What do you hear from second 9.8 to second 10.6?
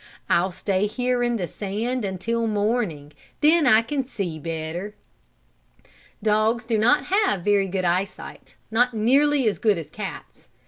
cats.